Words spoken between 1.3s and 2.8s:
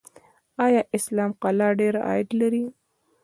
قلعه ډیر عاید لري؟